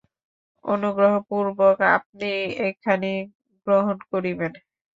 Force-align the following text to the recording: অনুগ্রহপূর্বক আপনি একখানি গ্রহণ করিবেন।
অনুগ্রহপূর্বক 0.65 1.77
আপনি 1.95 2.29
একখানি 2.67 3.13
গ্রহণ 3.67 3.97
করিবেন। 4.11 4.51